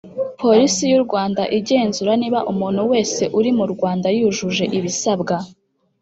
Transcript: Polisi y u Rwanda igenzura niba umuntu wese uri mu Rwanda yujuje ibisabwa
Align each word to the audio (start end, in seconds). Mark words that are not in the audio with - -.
Polisi 0.41 0.81
y 0.91 0.93
u 0.99 1.01
Rwanda 1.05 1.41
igenzura 1.57 2.11
niba 2.21 2.39
umuntu 2.51 2.81
wese 2.91 3.23
uri 3.39 3.51
mu 3.57 3.65
Rwanda 3.73 4.07
yujuje 4.17 4.63
ibisabwa 4.77 5.35